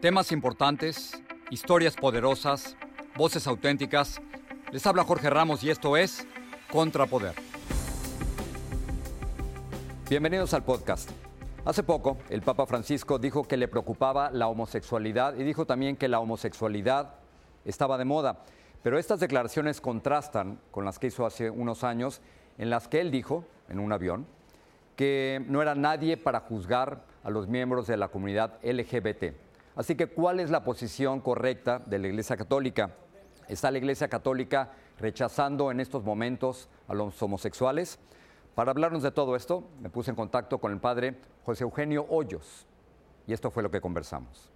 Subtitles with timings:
[0.00, 2.74] Temas importantes, historias poderosas,
[3.18, 4.18] voces auténticas.
[4.72, 6.26] Les habla Jorge Ramos y esto es
[6.72, 7.34] Contrapoder.
[10.08, 11.10] Bienvenidos al podcast.
[11.66, 16.08] Hace poco, el Papa Francisco dijo que le preocupaba la homosexualidad y dijo también que
[16.08, 17.16] la homosexualidad
[17.66, 18.38] estaba de moda.
[18.82, 22.22] Pero estas declaraciones contrastan con las que hizo hace unos años,
[22.56, 24.26] en las que él dijo, en un avión,
[24.96, 29.49] que no era nadie para juzgar a los miembros de la comunidad LGBT.
[29.80, 32.90] Así que, ¿cuál es la posición correcta de la Iglesia Católica?
[33.48, 37.98] ¿Está la Iglesia Católica rechazando en estos momentos a los homosexuales?
[38.54, 42.66] Para hablarnos de todo esto, me puse en contacto con el padre José Eugenio Hoyos.
[43.26, 44.52] Y esto fue lo que conversamos.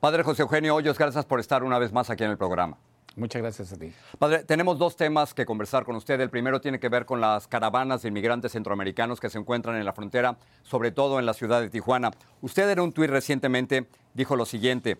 [0.00, 2.78] Padre José Eugenio Hoyos, gracias por estar una vez más aquí en el programa.
[3.16, 3.92] Muchas gracias a ti.
[4.18, 6.20] Padre, tenemos dos temas que conversar con usted.
[6.20, 9.86] El primero tiene que ver con las caravanas de inmigrantes centroamericanos que se encuentran en
[9.86, 12.10] la frontera, sobre todo en la ciudad de Tijuana.
[12.42, 14.98] Usted en un tuit recientemente dijo lo siguiente,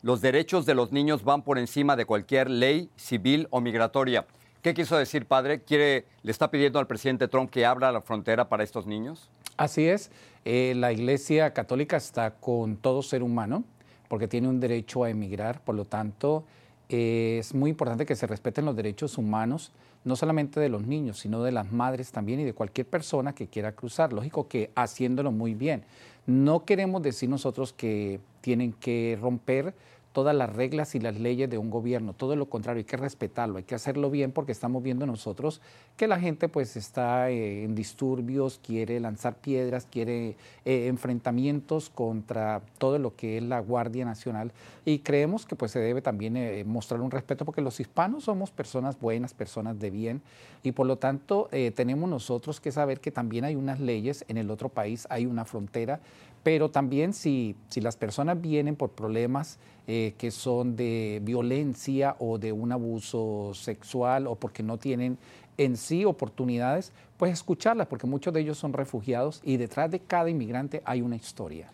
[0.00, 4.26] los derechos de los niños van por encima de cualquier ley civil o migratoria.
[4.62, 5.60] ¿Qué quiso decir, padre?
[5.62, 9.28] ¿Quiere, ¿Le está pidiendo al presidente Trump que abra la frontera para estos niños?
[9.58, 10.10] Así es.
[10.46, 13.64] Eh, la Iglesia Católica está con todo ser humano
[14.08, 15.60] porque tiene un derecho a emigrar.
[15.60, 16.44] Por lo tanto,
[16.88, 19.72] es muy importante que se respeten los derechos humanos,
[20.04, 23.48] no solamente de los niños, sino de las madres también y de cualquier persona que
[23.48, 24.12] quiera cruzar.
[24.12, 25.84] Lógico que haciéndolo muy bien.
[26.26, 29.74] No queremos decir nosotros que tienen que romper
[30.12, 33.58] todas las reglas y las leyes de un gobierno, todo lo contrario, hay que respetarlo,
[33.58, 35.60] hay que hacerlo bien porque estamos viendo nosotros
[35.96, 42.62] que la gente pues está eh, en disturbios, quiere lanzar piedras, quiere eh, enfrentamientos contra
[42.78, 44.52] todo lo que es la Guardia Nacional
[44.84, 48.50] y creemos que pues se debe también eh, mostrar un respeto porque los hispanos somos
[48.50, 50.22] personas buenas, personas de bien
[50.62, 54.50] y por lo tanto tenemos nosotros que saber que también hay unas leyes en el
[54.50, 56.00] otro país, hay una frontera
[56.42, 62.38] pero también si, si las personas vienen por problemas eh, que son de violencia o
[62.38, 65.18] de un abuso sexual o porque no tienen
[65.56, 70.30] en sí oportunidades, pues escucharlas, porque muchos de ellos son refugiados y detrás de cada
[70.30, 71.70] inmigrante hay una historia.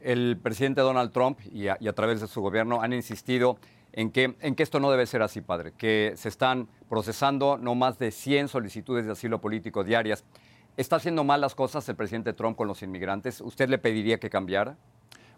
[0.00, 3.58] El presidente Donald Trump y a, y a través de su gobierno han insistido
[3.94, 7.74] en que, en que esto no debe ser así, padre, que se están procesando no
[7.74, 10.24] más de 100 solicitudes de asilo político diarias.
[10.76, 13.40] ¿Está haciendo mal las cosas el presidente Trump con los inmigrantes?
[13.40, 14.76] ¿Usted le pediría que cambiara?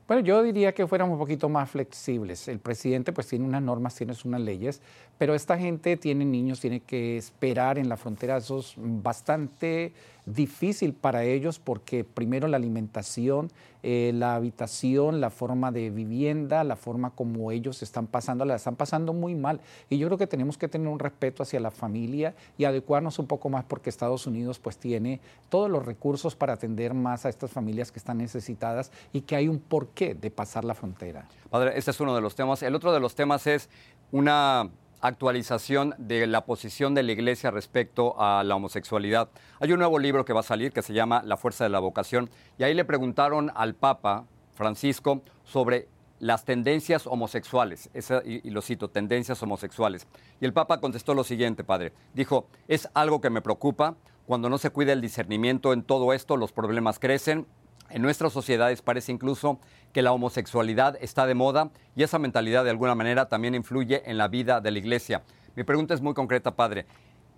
[0.08, 2.48] Bueno, yo diría que fuéramos un poquito más flexibles.
[2.48, 4.80] El presidente pues tiene unas normas, tiene unas leyes,
[5.18, 8.38] pero esta gente tiene niños, tiene que esperar en la frontera.
[8.38, 9.92] Eso es bastante
[10.26, 13.50] difícil para ellos porque primero la alimentación,
[13.82, 18.74] eh, la habitación, la forma de vivienda, la forma como ellos están pasando, la están
[18.74, 19.60] pasando muy mal.
[19.88, 23.26] Y yo creo que tenemos que tener un respeto hacia la familia y adecuarnos un
[23.26, 27.52] poco más porque Estados Unidos pues tiene todos los recursos para atender más a estas
[27.52, 31.28] familias que están necesitadas y que hay un porqué de pasar la frontera.
[31.50, 32.62] Padre, este es uno de los temas.
[32.64, 33.68] El otro de los temas es
[34.10, 34.68] una
[35.06, 39.28] actualización de la posición de la Iglesia respecto a la homosexualidad.
[39.60, 41.78] Hay un nuevo libro que va a salir que se llama La Fuerza de la
[41.78, 44.24] Vocación y ahí le preguntaron al Papa
[44.54, 45.88] Francisco sobre
[46.18, 47.90] las tendencias homosexuales,
[48.24, 50.06] y, y, lo cito, tendencias homosexuales.
[50.40, 51.92] Y el Papa contestó lo siguiente, padre.
[52.14, 53.96] Dijo, es algo que me preocupa.
[54.26, 57.46] Cuando no se cuida el discernimiento en todo esto, los problemas crecen
[57.90, 59.58] en nuestras sociedades parece incluso
[59.92, 64.18] que la homosexualidad está de moda y esa mentalidad de alguna manera también influye en
[64.18, 65.22] la vida de la iglesia.
[65.54, 66.86] Mi pregunta es muy concreta, padre.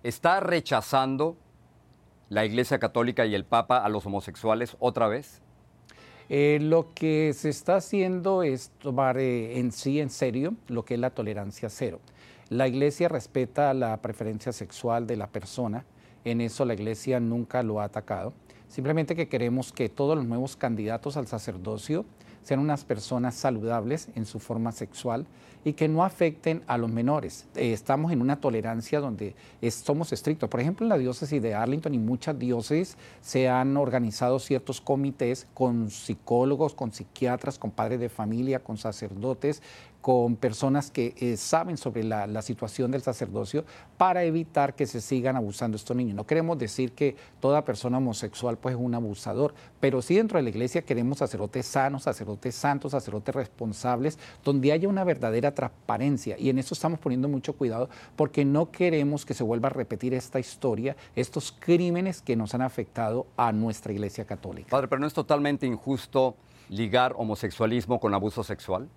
[0.03, 1.37] ¿Está rechazando
[2.29, 5.41] la Iglesia Católica y el Papa a los homosexuales otra vez?
[6.29, 10.93] Eh, lo que se está haciendo es tomar eh, en sí en serio lo que
[10.93, 11.99] es la tolerancia cero.
[12.49, 15.85] La iglesia respeta la preferencia sexual de la persona,
[16.25, 18.33] en eso la iglesia nunca lo ha atacado.
[18.69, 22.05] Simplemente que queremos que todos los nuevos candidatos al sacerdocio
[22.43, 25.25] sean unas personas saludables en su forma sexual
[25.65, 27.45] y que no afecten a los menores.
[27.55, 29.35] Eh, estamos en una tolerancia donde
[29.69, 30.49] somos estrictos.
[30.49, 35.47] Por ejemplo, en la diócesis de Arlington y muchas diócesis se han organizado ciertos comités
[35.53, 39.61] con psicólogos, con psiquiatras, con padres de familia, con sacerdotes,
[40.01, 43.65] con personas que eh, saben sobre la, situación del sacerdocio
[43.97, 46.15] para evitar que se sigan abusando estos niños.
[46.15, 50.43] No queremos decir que toda persona homosexual pues, es un abusador, pero sí dentro de
[50.43, 56.37] la iglesia queremos sacerdotes sanos, sacerdotes santos, sacerdotes responsables, donde haya una verdadera transparencia.
[56.39, 60.13] Y en eso estamos poniendo mucho cuidado porque no queremos que se vuelva a repetir
[60.13, 64.69] esta historia, estos crímenes que nos han afectado a nuestra iglesia católica.
[64.69, 66.35] Padre, pero no es totalmente injusto
[66.69, 68.87] ligar homosexualismo con abuso sexual.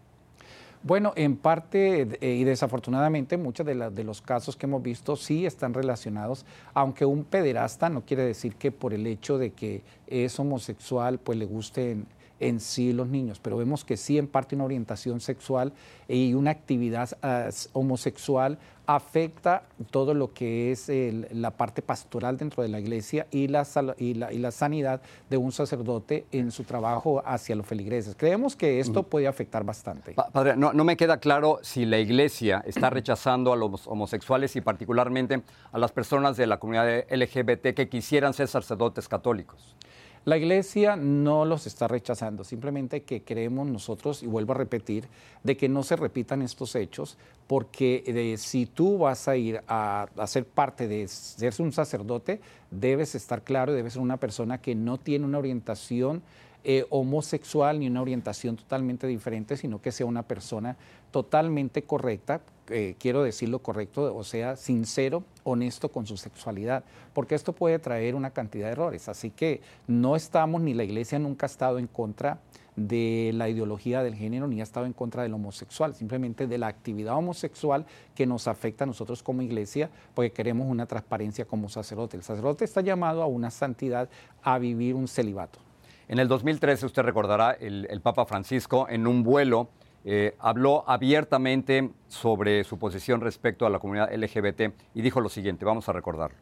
[0.84, 5.46] Bueno, en parte eh, y desafortunadamente muchos de, de, los casos que hemos visto sí
[5.46, 6.44] están relacionados,
[6.74, 11.38] aunque un pederasta no quiere decir que por el hecho de que es homosexual pues
[11.38, 12.06] le gusten
[12.40, 15.72] en sí los niños, pero vemos que sí en parte una orientación sexual
[16.08, 20.90] y una actividad ah, homosexual afecta todo lo que es
[21.32, 23.66] la parte pastoral dentro de la iglesia y la,
[23.98, 25.00] y, la, sanidad
[25.30, 28.16] de un sacerdote en su trabajo hacia los feligreses.
[28.16, 30.14] Creemos que esto puede afectar bastante.
[30.14, 34.60] Padre, no, no me queda claro si la iglesia está rechazando a los homosexuales y
[34.60, 39.76] particularmente a las personas de la comunidad LGBT que quisieran ser sacerdotes católicos.
[40.24, 45.08] La iglesia no los está rechazando, simplemente que creemos nosotros, y vuelvo a repetir,
[45.42, 50.06] de que no se repitan estos hechos, porque eh, si tú vas a ir a,
[50.16, 52.40] a, ser parte de ser un sacerdote,
[52.70, 56.22] debes estar claro, debes ser una persona que no tiene una orientación
[56.64, 60.76] eh, homosexual ni una orientación totalmente diferente, sino que sea una persona
[61.10, 67.52] totalmente correcta, eh, quiero decirlo correcto, o sea, sincero, honesto con su sexualidad, porque esto
[67.52, 69.08] puede traer una cantidad de errores.
[69.08, 72.38] Así que no estamos, ni la iglesia nunca ha estado en contra
[72.76, 76.68] de la ideología del género ni ha estado en contra del homosexual, simplemente de la
[76.68, 82.16] actividad homosexual que nos afecta a nosotros como iglesia, porque queremos una transparencia como sacerdote.
[82.16, 84.08] El sacerdote está llamado a una santidad,
[84.42, 85.58] a vivir un celibato.
[86.08, 89.68] En el 2013, usted recordará, el, Papa Francisco en un vuelo
[90.04, 95.64] eh, habló abiertamente sobre su posición respecto a la comunidad LGBT y dijo lo siguiente,
[95.64, 96.32] vamos a recordar.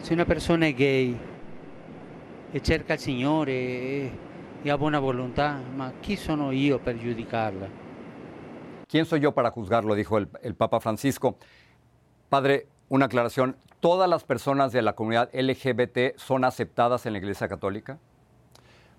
[0.00, 1.16] Si una persona es gay
[2.52, 4.10] y cerca al Señor y
[4.68, 7.68] ha buena voluntad, ma chi sono io per giudicarla?
[8.86, 9.94] ¿Quién soy yo para juzgarlo?
[9.94, 11.38] dijo el, el Papa Francisco.
[12.28, 17.48] Padre, una aclaración, ¿todas las personas de la comunidad LGBT son aceptadas en la Iglesia
[17.48, 17.98] Católica?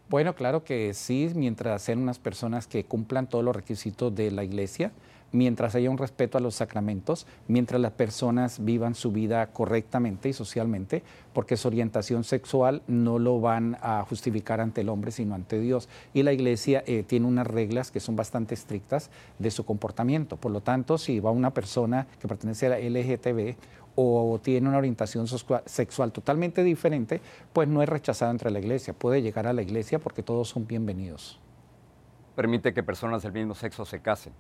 [0.10, 4.44] Bueno, claro que sí, mientras sean unas personas que cumplan todos los requisitos de la
[4.44, 4.92] iglesia,
[5.32, 10.34] mientras haya un respeto a los sacramentos, mientras las personas vivan su vida correctamente y
[10.34, 11.04] socialmente,
[11.34, 15.90] porque su orientación sexual no lo van a justificar ante el hombre, sino ante Dios.
[16.14, 19.10] Y la iglesia eh, tiene unas reglas que son bastante estrictas
[19.40, 20.38] de su comportamiento.
[20.38, 23.56] Por lo tanto, si va una persona que pertenece a la LGTB
[23.96, 28.94] o tiene una orientación sexual totalmente diferente, pues no es rechazado entre la iglesia.
[28.94, 31.40] Puede llegar a la iglesia porque todos son bienvenidos.
[32.36, 34.34] ¿Permite que personas del mismo sexo se casen?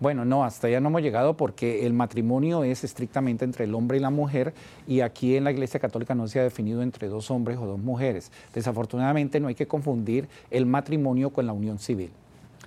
[0.00, 3.98] Bueno, no, hasta allá no hemos llegado porque el matrimonio es estrictamente entre el hombre
[3.98, 4.54] y la mujer
[4.86, 7.78] y aquí en la Iglesia Católica no se ha definido entre dos hombres o dos
[7.78, 8.32] mujeres.
[8.54, 12.10] Desafortunadamente no hay que confundir el matrimonio con la unión civil.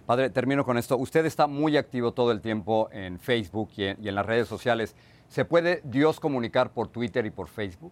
[0.06, 0.96] Padre, termino con esto.
[0.98, 4.96] Usted está muy activo todo el tiempo en Facebook y en, las redes sociales.
[5.34, 7.92] ¿Se puede Dios comunicar por Twitter y por Facebook?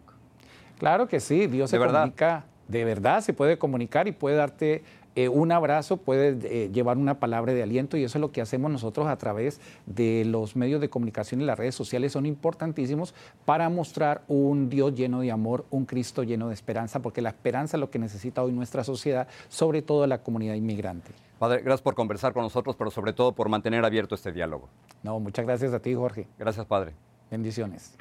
[0.77, 4.83] Claro que sí, Dios se comunica, de verdad se puede comunicar y puede darte
[5.15, 8.41] eh, un abrazo, puede eh, llevar una palabra de aliento y eso es lo que
[8.41, 12.11] hacemos nosotros a través de los medios de comunicación y las redes sociales.
[12.11, 17.23] Son importantísimos para mostrar un Dios lleno de amor, un Cristo lleno de esperanza, porque
[17.23, 21.11] la esperanza es lo que necesita hoy nuestra sociedad, sobre todo la comunidad inmigrante.
[21.39, 24.69] Padre, gracias por conversar con nosotros, pero sobre todo por mantener abierto este diálogo.
[25.01, 26.27] No, muchas gracias a ti, Jorge.
[26.37, 26.93] Gracias, Padre.
[27.31, 27.93] Bendiciones.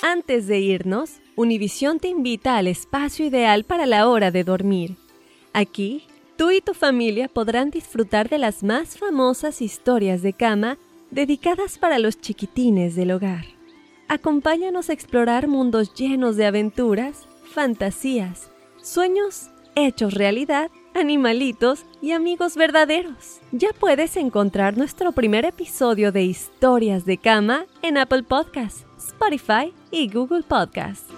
[0.00, 5.07] Antes de irnos, Univisión te invita al espacio ideal para la hora de dormir.
[5.58, 6.04] Aquí,
[6.36, 10.78] tú y tu familia podrán disfrutar de las más famosas historias de cama
[11.10, 13.44] dedicadas para los chiquitines del hogar.
[14.06, 23.40] Acompáñanos a explorar mundos llenos de aventuras, fantasías, sueños hechos realidad, animalitos y amigos verdaderos.
[23.50, 30.08] Ya puedes encontrar nuestro primer episodio de Historias de Cama en Apple Podcasts, Spotify y
[30.08, 31.17] Google Podcasts.